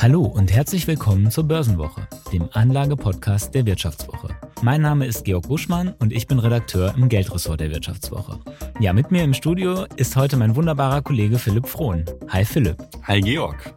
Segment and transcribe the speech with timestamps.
[0.00, 4.28] Hallo und herzlich willkommen zur Börsenwoche, dem Anlagepodcast der Wirtschaftswoche.
[4.62, 8.38] Mein Name ist Georg Buschmann und ich bin Redakteur im Geldressort der Wirtschaftswoche.
[8.78, 12.04] Ja, mit mir im Studio ist heute mein wunderbarer Kollege Philipp Frohn.
[12.28, 12.76] Hi Philipp.
[13.08, 13.74] Hi Georg.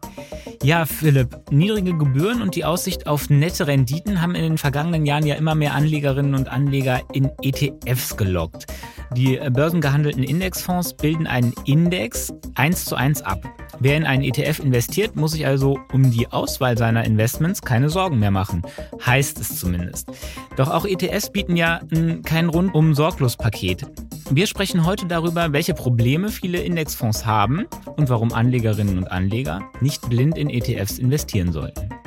[0.62, 5.26] Ja, Philipp, niedrige Gebühren und die Aussicht auf nette Renditen haben in den vergangenen Jahren
[5.26, 8.67] ja immer mehr Anlegerinnen und Anleger in ETFs gelockt.
[9.15, 13.41] Die börsengehandelten Indexfonds bilden einen Index eins zu eins ab.
[13.79, 18.20] Wer in einen ETF investiert, muss sich also um die Auswahl seiner Investments keine Sorgen
[18.20, 18.62] mehr machen.
[19.05, 20.09] Heißt es zumindest.
[20.55, 21.81] Doch auch ETFs bieten ja
[22.23, 23.86] kein rundum sorglos Paket.
[24.30, 27.66] Wir sprechen heute darüber, welche Probleme viele Indexfonds haben
[27.98, 32.01] und warum Anlegerinnen und Anleger nicht blind in ETFs investieren sollten.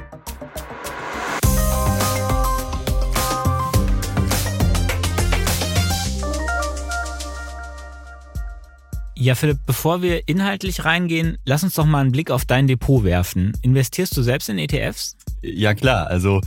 [9.24, 13.05] Ja, Philipp, bevor wir inhaltlich reingehen, lass uns doch mal einen Blick auf dein Depot
[13.05, 13.55] werfen.
[13.62, 15.16] Investierst du selbst in ETFs?
[15.41, 16.09] Ja, klar.
[16.09, 16.42] Also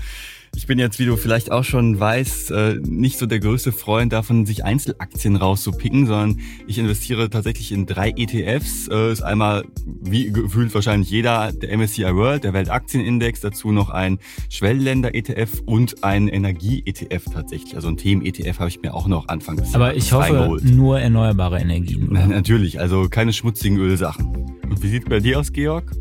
[0.57, 4.11] ich bin jetzt, wie du vielleicht auch schon weißt, äh, nicht so der größte Freund
[4.11, 8.87] davon, sich Einzelaktien rauszupicken, sondern ich investiere tatsächlich in drei ETFs.
[8.87, 14.17] Äh, ist einmal, wie gefühlt wahrscheinlich jeder, der MSCI World, der Weltaktienindex, dazu noch ein
[14.49, 17.75] Schwellenländer-ETF und ein Energie-ETF tatsächlich.
[17.75, 20.65] Also ein Themen-ETF habe ich mir auch noch Anfang des Aber ich hoffe, geholt.
[20.65, 22.09] nur erneuerbare Energien.
[22.09, 22.25] Oder?
[22.27, 24.25] Natürlich, also keine schmutzigen Ölsachen.
[24.67, 25.91] Und wie sieht es bei dir aus, Georg?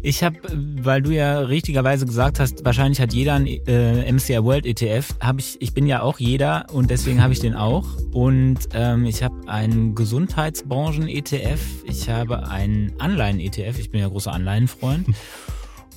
[0.00, 0.36] Ich habe,
[0.80, 5.14] weil du ja richtigerweise gesagt hast, wahrscheinlich hat jeder ein äh, MCI World ETF.
[5.20, 7.84] Hab ich, ich bin ja auch jeder und deswegen habe ich den auch.
[8.12, 11.60] Und ähm, ich habe einen Gesundheitsbranchen-ETF.
[11.84, 13.78] Ich habe einen Anleihen-ETF.
[13.78, 15.08] Ich bin ja großer Anleihenfreund.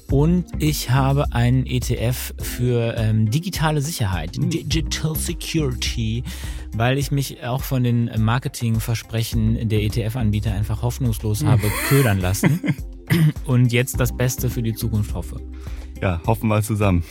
[0.10, 6.24] Und ich habe einen ETF für ähm, digitale Sicherheit, Digital Security,
[6.76, 12.60] weil ich mich auch von den Marketingversprechen der ETF-Anbieter einfach hoffnungslos habe ködern lassen.
[13.46, 15.42] und jetzt das Beste für die Zukunft hoffe.
[16.02, 17.04] Ja, hoffen wir zusammen.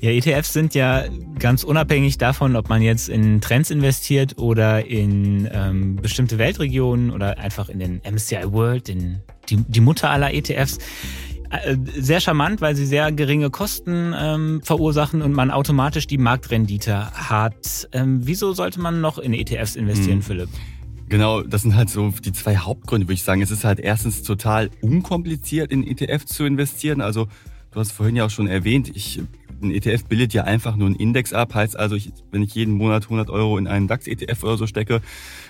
[0.00, 1.04] Ja, ETFs sind ja
[1.40, 7.38] ganz unabhängig davon, ob man jetzt in Trends investiert oder in ähm, bestimmte Weltregionen oder
[7.38, 10.78] einfach in den MSCI World, in die, die Mutter aller ETFs.
[11.50, 17.10] Äh, sehr charmant, weil sie sehr geringe Kosten ähm, verursachen und man automatisch die Marktrendite
[17.12, 17.88] hat.
[17.92, 20.22] Ähm, wieso sollte man noch in ETFs investieren, hm.
[20.22, 20.50] Philipp?
[21.08, 23.40] Genau, das sind halt so die zwei Hauptgründe, würde ich sagen.
[23.40, 27.00] Es ist halt erstens total unkompliziert, in ETF zu investieren.
[27.00, 27.28] Also
[27.70, 29.22] du hast vorhin ja auch schon erwähnt, ich,
[29.62, 31.54] ein ETF bildet ja einfach nur einen Index ab.
[31.54, 35.00] Heißt also, ich, wenn ich jeden Monat 100 Euro in einen DAX-ETF oder so stecke,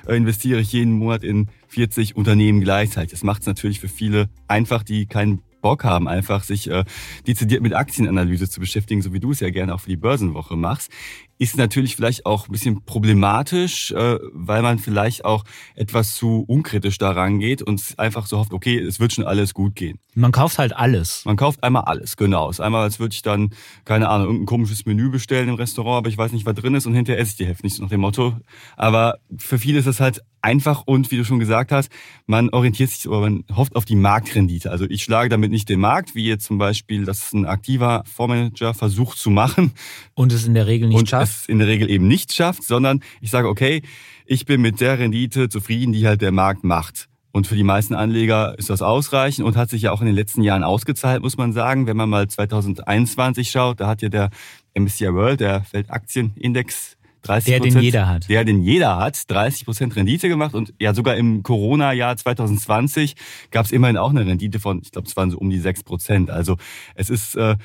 [0.07, 3.11] äh, investiere ich jeden Monat in 40 Unternehmen gleichzeitig.
[3.11, 6.85] Das macht es natürlich für viele einfach, die keinen Bock haben, einfach sich äh,
[7.27, 10.57] dezidiert mit Aktienanalyse zu beschäftigen, so wie du es ja gerne auch für die Börsenwoche
[10.57, 10.93] machst
[11.39, 15.45] ist natürlich vielleicht auch ein bisschen problematisch, äh, weil man vielleicht auch
[15.75, 19.75] etwas zu unkritisch daran geht und einfach so hofft, okay, es wird schon alles gut
[19.75, 19.99] gehen.
[20.15, 21.25] Man kauft halt alles.
[21.25, 22.51] Man kauft einmal alles, genau.
[22.51, 23.51] Es ist einmal, als würde ich dann,
[23.85, 26.87] keine Ahnung, irgendein komisches Menü bestellen im Restaurant, aber ich weiß nicht, was drin ist
[26.87, 28.37] und hinterher esse ich die Hälfte nicht, so nach dem Motto.
[28.77, 31.91] Aber für viele ist das halt einfach und wie du schon gesagt hast,
[32.27, 34.71] man orientiert sich oder man hofft auf die Marktrendite.
[34.71, 38.75] Also ich schlage damit nicht den Markt, wie jetzt zum Beispiel, dass ein aktiver Fondsmanager
[38.75, 39.73] versucht zu machen.
[40.15, 42.65] Und es in der Regel nicht und schafft es in der Regel eben nicht schafft,
[42.65, 43.83] sondern ich sage, okay,
[44.27, 47.09] ich bin mit der Rendite zufrieden, die halt der Markt macht.
[47.31, 50.15] Und für die meisten Anleger ist das ausreichend und hat sich ja auch in den
[50.15, 51.87] letzten Jahren ausgezahlt, muss man sagen.
[51.87, 54.31] Wenn man mal 2021 schaut, da hat ja der
[54.75, 58.29] MSCI World, der Weltaktienindex, 30 Der, den jeder hat.
[58.29, 63.17] Der, den jeder hat, 30 Prozent Rendite gemacht und ja sogar im Corona-Jahr 2020
[63.51, 65.83] gab es immerhin auch eine Rendite von, ich glaube, es waren so um die 6
[65.83, 66.31] Prozent.
[66.31, 66.57] Also
[66.95, 67.57] es ist, äh,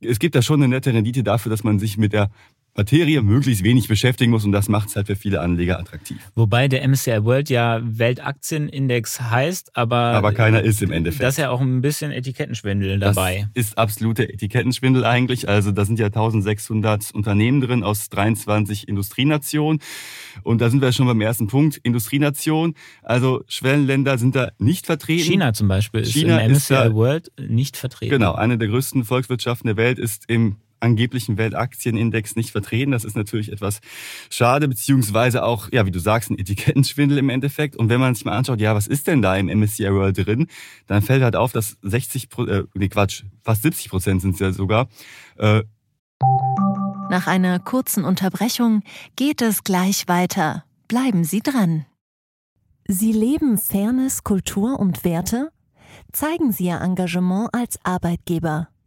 [0.00, 2.30] es gibt da schon eine nette Rendite dafür, dass man sich mit der
[2.76, 6.18] Materie möglichst wenig beschäftigen muss und das macht es halt für viele Anleger attraktiv.
[6.34, 11.22] Wobei der MSCI World ja Weltaktienindex heißt, aber aber keiner ist im Endeffekt.
[11.22, 13.48] Das ist ja auch ein bisschen Etikettenschwindel dabei.
[13.54, 15.48] Das ist absolute Etikettenschwindel eigentlich.
[15.48, 19.80] Also da sind ja 1600 Unternehmen drin aus 23 Industrienationen
[20.42, 22.74] und da sind wir schon beim ersten Punkt Industrienation.
[23.02, 25.22] Also Schwellenländer sind da nicht vertreten.
[25.22, 28.10] China zum Beispiel ist China im MSCI ist da, World nicht vertreten.
[28.10, 32.92] Genau, eine der größten Volkswirtschaften der Welt ist im angeblichen Weltaktienindex nicht vertreten.
[32.92, 33.80] Das ist natürlich etwas
[34.30, 37.74] schade, beziehungsweise auch, ja, wie du sagst, ein Etikettenschwindel im Endeffekt.
[37.76, 40.46] Und wenn man sich mal anschaut, ja, was ist denn da im MSCI World drin,
[40.86, 44.52] dann fällt halt auf, dass 60, äh, nee, Quatsch, fast 70 Prozent sind es ja
[44.52, 44.88] sogar.
[45.38, 45.62] Äh,
[47.10, 48.82] Nach einer kurzen Unterbrechung
[49.16, 50.64] geht es gleich weiter.
[50.88, 51.86] Bleiben Sie dran.
[52.86, 55.50] Sie leben Fairness, Kultur und Werte?
[56.12, 58.68] Zeigen Sie Ihr Engagement als Arbeitgeber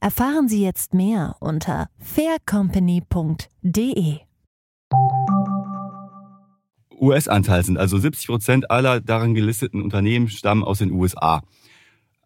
[0.00, 4.20] Erfahren Sie jetzt mehr unter faircompany.de.
[7.00, 11.42] US-Anteil sind also 70 Prozent aller darin gelisteten Unternehmen stammen aus den USA.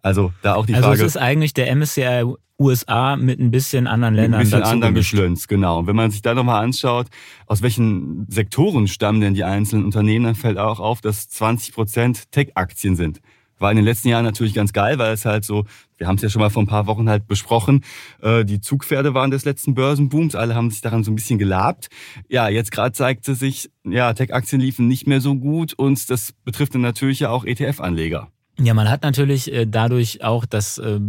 [0.03, 1.03] Also da auch die also Frage.
[1.03, 2.25] Also es ist eigentlich der MSCI
[2.61, 4.41] USA mit ein bisschen anderen Ländern.
[4.41, 5.81] Mit ein bisschen anderen geschlünzt, genau.
[5.81, 7.07] Und wenn man sich da nochmal anschaut,
[7.47, 12.31] aus welchen Sektoren stammen denn die einzelnen Unternehmen, dann fällt auch auf, dass 20 Prozent
[12.33, 13.21] Tech-Aktien sind.
[13.59, 15.65] War in den letzten Jahren natürlich ganz geil, weil es halt so,
[15.97, 17.85] wir haben es ja schon mal vor ein paar Wochen halt besprochen,
[18.21, 21.89] äh, die Zugpferde waren des letzten Börsenbooms, alle haben sich daran so ein bisschen gelabt.
[22.29, 26.75] Ja, jetzt gerade zeigte sich, ja, Tech-Aktien liefen nicht mehr so gut und das betrifft
[26.75, 28.29] dann natürlich ja auch ETF-Anleger.
[28.61, 31.01] Ja, man hat natürlich äh, dadurch auch, dass äh,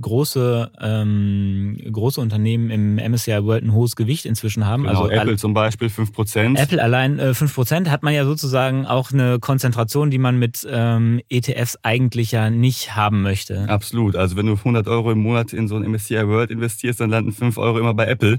[0.00, 4.82] große ähm, große Unternehmen im MSCI World ein hohes Gewicht inzwischen haben.
[4.82, 6.58] Genau, also Apple zum Beispiel 5%.
[6.58, 11.22] Apple allein äh, 5% hat man ja sozusagen auch eine Konzentration, die man mit ähm,
[11.30, 13.66] ETFs eigentlich ja nicht haben möchte.
[13.70, 14.14] Absolut.
[14.14, 17.32] Also wenn du 100 Euro im Monat in so ein MSCI World investierst, dann landen
[17.32, 18.38] 5 Euro immer bei Apple.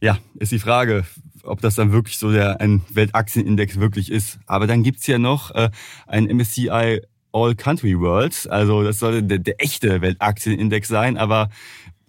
[0.00, 1.04] Ja, ist die Frage,
[1.42, 4.38] ob das dann wirklich so der ein Weltaktienindex wirklich ist.
[4.46, 5.70] Aber dann gibt's ja noch äh,
[6.06, 7.00] ein MSCI
[7.32, 8.48] All Country World.
[8.50, 11.48] Also das soll der, der echte Weltaktienindex sein, aber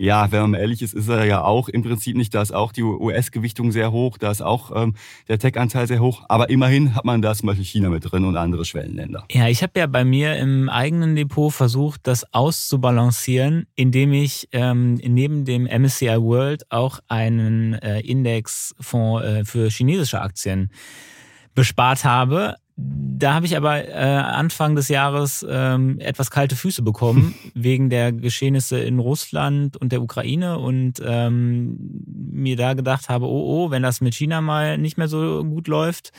[0.02, 2.34] ja, wenn man ehrlich ist, ist er ja auch im Prinzip nicht.
[2.34, 4.96] Da ist auch die US-Gewichtung sehr hoch, da ist auch ähm,
[5.28, 6.24] der Tech-Anteil sehr hoch.
[6.28, 9.26] Aber immerhin hat man da zum Beispiel China mit drin und andere Schwellenländer.
[9.32, 14.96] Ja, ich habe ja bei mir im eigenen Depot versucht, das auszubalancieren, indem ich ähm,
[14.96, 20.72] neben dem MSCI World auch einen äh, Indexfonds äh, für chinesische Aktien
[21.54, 22.56] bespart habe.
[22.76, 28.12] Da habe ich aber äh, Anfang des Jahres ähm, etwas kalte Füße bekommen wegen der
[28.12, 31.78] Geschehnisse in Russland und der Ukraine und ähm,
[32.32, 35.68] mir da gedacht habe, oh oh, wenn das mit China mal nicht mehr so gut
[35.68, 36.12] läuft,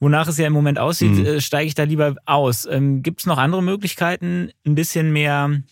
[0.00, 1.26] wonach es ja im Moment aussieht, mhm.
[1.26, 2.66] äh, steige ich da lieber aus.
[2.66, 5.62] Ähm, Gibt es noch andere Möglichkeiten, ein bisschen mehr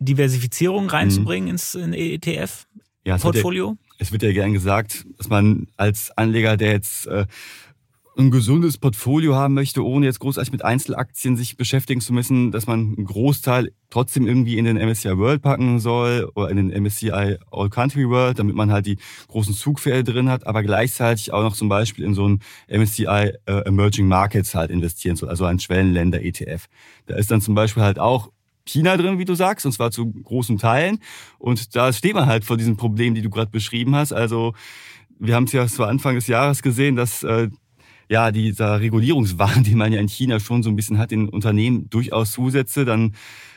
[0.00, 1.50] Diversifizierung reinzubringen mhm.
[1.50, 3.68] ins in ETF-Portfolio?
[3.68, 7.26] Ja, es wird ja gern gesagt, dass man als Anleger, der jetzt äh,
[8.16, 12.66] ein gesundes Portfolio haben möchte, ohne jetzt großartig mit Einzelaktien sich beschäftigen zu müssen, dass
[12.66, 17.38] man einen Großteil trotzdem irgendwie in den MSCI World packen soll oder in den MSCI
[17.50, 21.56] All Country World, damit man halt die großen Zugpferde drin hat, aber gleichzeitig auch noch
[21.56, 26.22] zum Beispiel in so einen MSCI äh, Emerging Markets halt investieren soll, also ein Schwellenländer
[26.22, 26.66] ETF.
[27.06, 28.30] Da ist dann zum Beispiel halt auch
[28.66, 30.98] China drin, wie du sagst, und zwar zu großen Teilen.
[31.38, 34.12] Und da steht man halt vor diesem Problem, die du gerade beschrieben hast.
[34.12, 34.54] Also
[35.18, 37.48] wir haben es ja zu Anfang des Jahres gesehen, dass äh,
[38.08, 41.88] ja, dieser Regulierungswahn, den man ja in China schon so ein bisschen hat, den Unternehmen
[41.90, 43.14] durchaus Zusätze, dann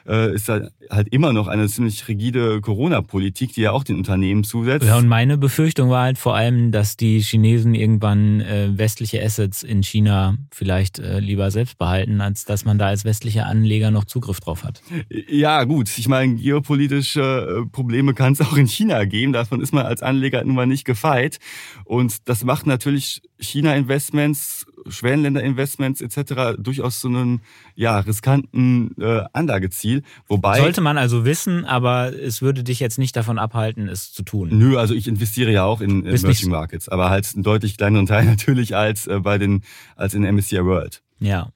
[0.07, 4.43] äh, ist da halt immer noch eine ziemlich rigide Corona-Politik, die ja auch den Unternehmen
[4.43, 4.85] zusetzt.
[4.85, 9.63] Ja, und meine Befürchtung war halt vor allem, dass die Chinesen irgendwann äh, westliche Assets
[9.63, 14.05] in China vielleicht äh, lieber selbst behalten, als dass man da als westlicher Anleger noch
[14.05, 14.81] Zugriff drauf hat.
[15.29, 15.89] Ja, gut.
[15.97, 19.33] Ich meine, geopolitische äh, Probleme kann es auch in China geben.
[19.33, 21.39] Davon ist man als Anleger nun mal nicht gefeit.
[21.83, 26.57] Und das macht natürlich China-Investments, Schwellenländer-Investments etc.
[26.57, 27.41] durchaus so einen
[27.75, 30.03] ja, riskanten äh, Anlageziel.
[30.27, 34.23] Wobei Sollte man also wissen, aber es würde dich jetzt nicht davon abhalten, es zu
[34.23, 34.49] tun.
[34.51, 38.05] Nö, also ich investiere ja auch in, in Emerging Markets, aber halt einen deutlich kleineren
[38.05, 39.63] Teil natürlich als äh, bei den
[39.95, 41.01] als in MSCI World.
[41.19, 41.51] Ja.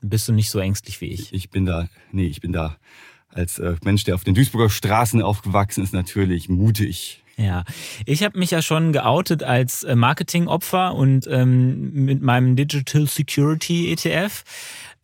[0.00, 1.32] Bist du nicht so ängstlich wie ich?
[1.32, 2.76] Ich bin da, nee, ich bin da
[3.28, 7.22] als äh, Mensch, der auf den Duisburger Straßen aufgewachsen ist, natürlich mutig.
[7.38, 7.62] Ja,
[8.04, 13.92] ich habe mich ja schon geoutet als äh, Marketingopfer und ähm, mit meinem Digital Security
[13.92, 14.42] ETF.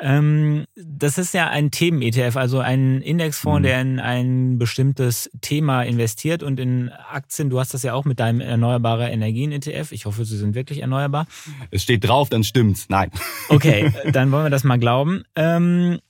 [0.01, 3.63] Ähm, das ist ja ein Themen-ETF, also ein Indexfonds, mhm.
[3.63, 7.51] der in ein bestimmtes Thema investiert und in Aktien.
[7.51, 9.93] Du hast das ja auch mit deinem erneuerbare Energien-ETF.
[9.93, 11.27] Ich hoffe, sie sind wirklich erneuerbar.
[11.71, 12.87] Es steht drauf, dann stimmt's.
[12.89, 13.11] Nein.
[13.49, 15.23] Okay, dann wollen wir das mal glauben.
[15.37, 16.01] Ähm,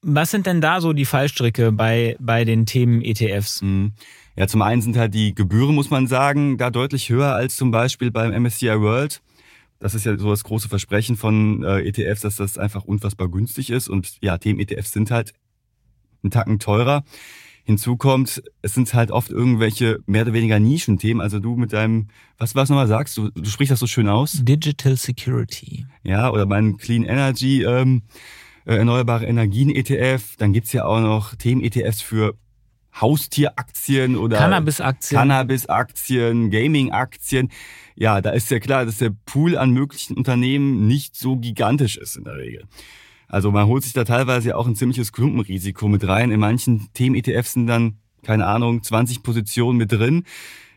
[0.00, 3.62] was sind denn da so die Fallstricke bei, bei den Themen-ETFs?
[3.62, 3.92] Mhm.
[4.38, 7.72] Ja, zum einen sind halt die Gebühren, muss man sagen, da deutlich höher als zum
[7.72, 9.20] Beispiel beim MSCI World.
[9.80, 13.68] Das ist ja so das große Versprechen von äh, ETFs, dass das einfach unfassbar günstig
[13.70, 13.88] ist.
[13.88, 15.32] Und ja, Themen-ETFs sind halt
[16.22, 17.02] einen Tacken teurer.
[17.64, 21.20] Hinzu kommt, es sind halt oft irgendwelche mehr oder weniger Nischenthemen.
[21.20, 22.06] Also du mit deinem,
[22.38, 24.38] was was nochmal sagst, du, du sprichst das so schön aus.
[24.44, 25.84] Digital Security.
[26.04, 28.02] Ja, oder mein Clean Energy, ähm,
[28.66, 30.36] äh, erneuerbare Energien ETF.
[30.36, 32.36] Dann gibt's ja auch noch Themen-ETFs für
[33.00, 37.50] Haustieraktien oder Cannabisaktien, Cannabisaktien, Gamingaktien.
[37.94, 42.16] Ja, da ist ja klar, dass der Pool an möglichen Unternehmen nicht so gigantisch ist
[42.16, 42.64] in der Regel.
[43.28, 46.30] Also man holt sich da teilweise auch ein ziemliches Klumpenrisiko mit rein.
[46.30, 50.24] In manchen Themen-ETFs sind dann, keine Ahnung, 20 Positionen mit drin.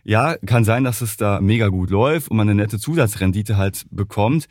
[0.04, 3.86] Ja, kann sein, dass es da mega gut läuft und man eine nette Zusatzrendite halt
[3.92, 4.48] bekommt.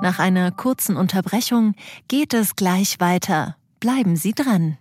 [0.00, 1.74] Nach einer kurzen Unterbrechung
[2.08, 3.56] geht es gleich weiter.
[3.80, 4.78] Bleiben Sie dran.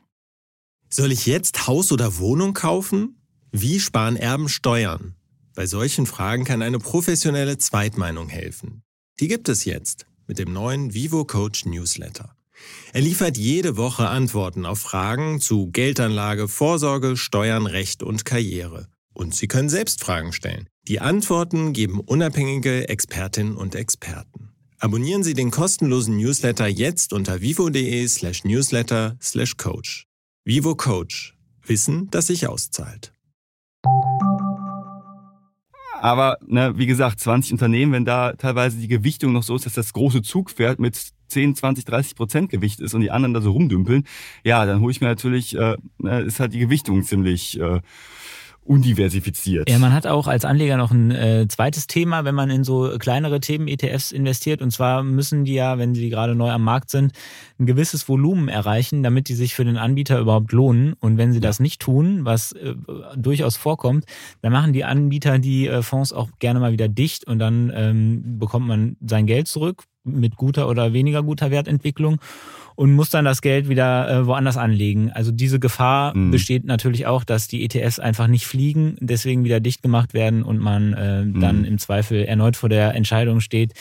[0.93, 3.15] Soll ich jetzt Haus oder Wohnung kaufen?
[3.53, 5.15] Wie sparen Erben Steuern?
[5.55, 8.83] Bei solchen Fragen kann eine professionelle Zweitmeinung helfen.
[9.21, 12.35] Die gibt es jetzt mit dem neuen Vivo Coach Newsletter.
[12.91, 18.89] Er liefert jede Woche Antworten auf Fragen zu Geldanlage, Vorsorge, Steuern, Recht und Karriere.
[19.13, 20.67] Und Sie können selbst Fragen stellen.
[20.89, 24.49] Die Antworten geben unabhängige Expertinnen und Experten.
[24.77, 28.07] Abonnieren Sie den kostenlosen Newsletter jetzt unter vivo.de
[30.43, 31.37] Vivo Coach.
[31.67, 33.13] Wissen, das sich auszahlt.
[36.01, 39.73] Aber ne, wie gesagt, 20 Unternehmen, wenn da teilweise die Gewichtung noch so ist, dass
[39.73, 43.51] das große Zugpferd mit 10, 20, 30 Prozent Gewicht ist und die anderen da so
[43.51, 44.07] rumdümpeln,
[44.43, 47.81] ja, dann hole ich mir natürlich, äh, ne, ist halt die Gewichtung ziemlich äh,
[48.63, 49.69] undiversifiziert.
[49.69, 52.97] Ja, man hat auch als Anleger noch ein äh, zweites Thema, wenn man in so
[52.99, 54.61] kleinere Themen-ETFs investiert.
[54.61, 57.11] Und zwar müssen die ja, wenn sie gerade neu am Markt sind,
[57.59, 60.93] ein gewisses Volumen erreichen, damit die sich für den Anbieter überhaupt lohnen.
[60.99, 61.47] Und wenn sie ja.
[61.47, 62.75] das nicht tun, was äh,
[63.17, 64.05] durchaus vorkommt,
[64.41, 68.39] dann machen die Anbieter die äh, Fonds auch gerne mal wieder dicht und dann ähm,
[68.39, 72.19] bekommt man sein Geld zurück mit guter oder weniger guter Wertentwicklung
[72.75, 75.11] und muss dann das Geld wieder äh, woanders anlegen.
[75.11, 76.31] Also diese Gefahr mhm.
[76.31, 80.59] besteht natürlich auch, dass die ETFs einfach nicht fliegen, deswegen wieder dicht gemacht werden und
[80.59, 81.39] man äh, mhm.
[81.39, 83.73] dann im Zweifel erneut vor der Entscheidung steht,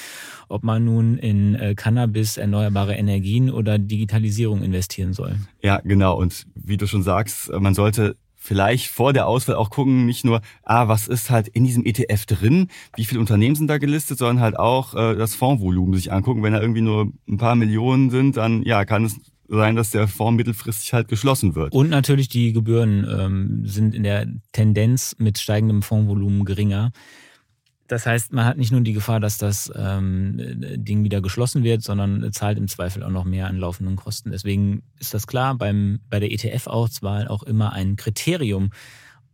[0.48, 5.36] ob man nun in äh, Cannabis, erneuerbare Energien oder Digitalisierung investieren soll.
[5.62, 6.18] Ja, genau.
[6.18, 10.40] Und wie du schon sagst, man sollte vielleicht vor der Auswahl auch gucken, nicht nur,
[10.64, 14.40] ah, was ist halt in diesem ETF drin, wie viele Unternehmen sind da gelistet, sondern
[14.40, 16.42] halt auch äh, das Fondsvolumen sich angucken.
[16.42, 20.08] Wenn da irgendwie nur ein paar Millionen sind, dann ja, kann es sein, dass der
[20.08, 21.72] Fonds mittelfristig halt geschlossen wird.
[21.74, 26.92] Und natürlich die Gebühren ähm, sind in der Tendenz mit steigendem Fondsvolumen geringer.
[27.90, 30.36] Das heißt, man hat nicht nur die Gefahr, dass das ähm,
[30.76, 34.30] Ding wieder geschlossen wird, sondern zahlt im Zweifel auch noch mehr an laufenden Kosten.
[34.30, 38.70] Deswegen ist das klar, beim, bei der ETF-Auswahl auch immer ein Kriterium,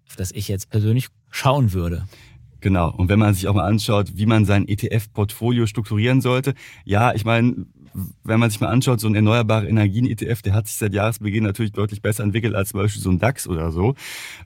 [0.08, 2.06] auf das ich jetzt persönlich schauen würde.
[2.60, 2.90] Genau.
[2.96, 6.54] Und wenn man sich auch mal anschaut, wie man sein ETF-Portfolio strukturieren sollte,
[6.86, 7.66] ja, ich meine,
[8.24, 11.72] wenn man sich mal anschaut, so ein erneuerbare Energien-ETF, der hat sich seit Jahresbeginn natürlich
[11.72, 13.94] deutlich besser entwickelt als zum Beispiel so ein DAX oder so.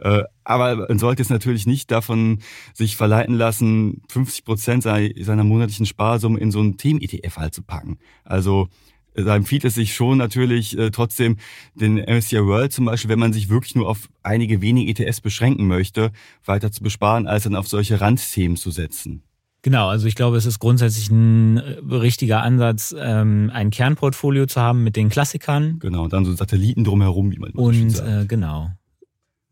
[0.00, 2.40] Äh, aber man sollte es natürlich nicht davon
[2.74, 7.98] sich verleiten lassen, 50 Prozent seiner monatlichen Sparsumme in so einen Themen-ETF halt zu packen.
[8.24, 8.68] Also
[9.14, 11.36] da empfiehlt es sich schon natürlich äh, trotzdem
[11.74, 15.66] den MSCI World zum Beispiel, wenn man sich wirklich nur auf einige wenige ETFs beschränken
[15.66, 16.12] möchte,
[16.44, 19.22] weiter zu besparen, als dann auf solche Randthemen zu setzen.
[19.62, 24.60] Genau, also ich glaube, es ist grundsätzlich ein äh, richtiger Ansatz, ähm, ein Kernportfolio zu
[24.60, 25.78] haben mit den Klassikern.
[25.80, 28.08] Genau, und dann so Satelliten drumherum, wie man Und sagt.
[28.08, 28.70] Äh, genau.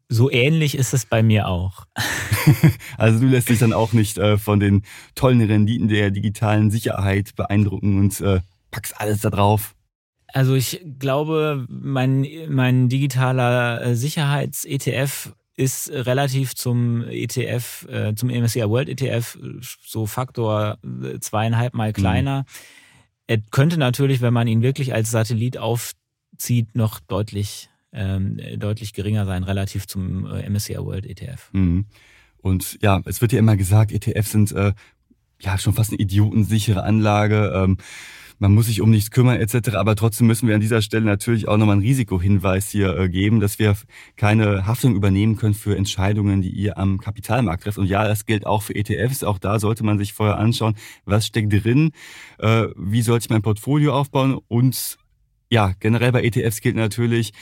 [0.09, 1.85] So ähnlich ist es bei mir auch.
[2.97, 4.83] also du lässt dich dann auch nicht äh, von den
[5.15, 9.75] tollen Renditen der digitalen Sicherheit beeindrucken und äh, packst alles da drauf.
[10.33, 18.69] Also ich glaube, mein, mein digitaler äh, Sicherheits-ETF ist relativ zum ETF, äh, zum MSCI
[18.69, 22.41] World ETF so Faktor äh, zweieinhalb Mal kleiner.
[22.41, 22.45] Mhm.
[23.27, 29.27] Er könnte natürlich, wenn man ihn wirklich als Satellit aufzieht, noch deutlich, ähm, deutlich geringer
[29.27, 31.51] sein, relativ zum äh, MSCI World ETF.
[31.53, 31.87] Mhm.
[32.41, 34.75] Und ja, es wird ja immer gesagt, ETFs sind äh,
[35.41, 37.53] ja schon fast eine idiotensichere Anlage.
[37.53, 37.79] Ähm,
[38.39, 39.71] man muss sich um nichts kümmern etc.
[39.75, 43.41] Aber trotzdem müssen wir an dieser Stelle natürlich auch nochmal einen Risikohinweis hier äh, geben,
[43.41, 43.77] dass wir
[44.17, 47.79] keine Haftung übernehmen können für Entscheidungen, die ihr am Kapitalmarkt trefft.
[47.79, 49.25] Und ja, das gilt auch für ETFs.
[49.25, 51.91] Auch da sollte man sich vorher anschauen, was steckt drin,
[52.39, 54.99] äh, wie sollte ich mein Portfolio aufbauen und
[55.51, 57.33] ja, generell bei ETFs gilt natürlich,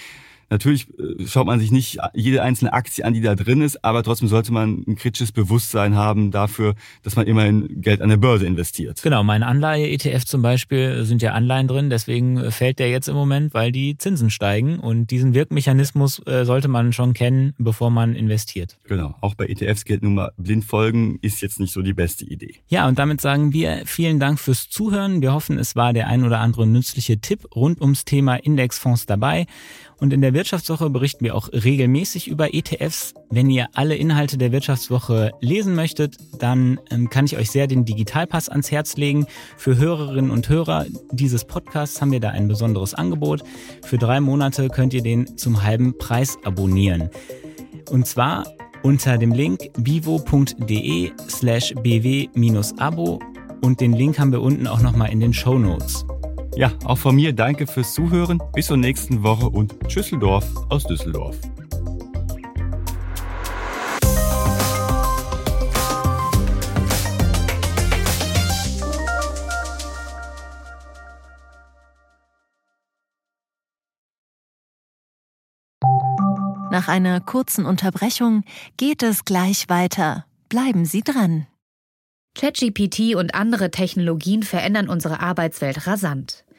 [0.51, 4.03] Natürlich äh, schaut man sich nicht jede einzelne Aktie an, die da drin ist, aber
[4.03, 8.47] trotzdem sollte man ein kritisches Bewusstsein haben dafür, dass man immerhin Geld an der Börse
[8.47, 9.03] investiert.
[9.03, 13.55] Genau, mein Anleihe-ETF zum Beispiel sind ja Anleihen drin, deswegen fällt der jetzt im Moment,
[13.55, 18.79] weil die Zinsen steigen und diesen Wirkmechanismus äh, sollte man schon kennen, bevor man investiert.
[18.85, 22.25] Genau, auch bei ETFs gilt nun mal, blind folgen ist jetzt nicht so die beste
[22.25, 22.57] Idee.
[22.69, 25.23] Ja, und damit sagen wir vielen Dank fürs Zuhören.
[25.23, 29.47] Wir hoffen, es war der ein oder andere nützliche Tipp rund ums Thema Indexfonds dabei.
[29.99, 33.15] Und in der Wirtschaftswoche berichten wir auch regelmäßig über ETFs.
[33.31, 37.87] Wenn ihr alle Inhalte der Wirtschaftswoche lesen möchtet, dann ähm, kann ich euch sehr den
[37.87, 39.27] Digitalpass ans Herz legen.
[39.57, 43.45] Für Hörerinnen und Hörer dieses Podcasts haben wir da ein besonderes Angebot.
[43.83, 47.09] Für drei Monate könnt ihr den zum halben Preis abonnieren.
[47.89, 48.45] Und zwar
[48.83, 53.21] unter dem Link vivo.de slash bw-abo
[53.63, 56.05] und den Link haben wir unten auch nochmal in den Show Notes.
[56.57, 58.41] Ja, auch von mir danke fürs Zuhören.
[58.55, 61.37] Bis zur nächsten Woche und Tschüsseldorf aus Düsseldorf.
[76.71, 78.45] Nach einer kurzen Unterbrechung
[78.79, 80.25] geht es gleich weiter.
[80.49, 81.47] Bleiben Sie dran.
[82.35, 86.46] ChatGPT und andere Technologien verändern unsere Arbeitswelt rasant.